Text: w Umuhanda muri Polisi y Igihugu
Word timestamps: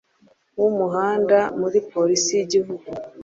w 0.59 0.61
Umuhanda 0.69 1.37
muri 1.59 1.79
Polisi 1.91 2.29
y 2.39 2.43
Igihugu 2.45 2.85